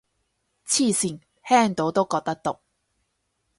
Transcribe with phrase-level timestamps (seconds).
[0.65, 2.57] 黐線，聽到都覺得毒